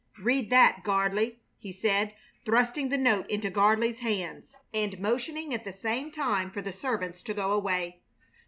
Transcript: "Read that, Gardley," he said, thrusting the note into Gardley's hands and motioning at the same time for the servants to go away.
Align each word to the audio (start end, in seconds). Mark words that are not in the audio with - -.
"Read 0.17 0.49
that, 0.49 0.83
Gardley," 0.83 1.35
he 1.59 1.71
said, 1.71 2.15
thrusting 2.43 2.89
the 2.89 2.97
note 2.97 3.29
into 3.29 3.51
Gardley's 3.51 3.99
hands 3.99 4.55
and 4.73 4.99
motioning 4.99 5.53
at 5.53 5.63
the 5.63 5.71
same 5.73 6.09
time 6.09 6.49
for 6.49 6.63
the 6.63 6.73
servants 6.73 7.21
to 7.21 7.35
go 7.35 7.51
away. 7.51 8.01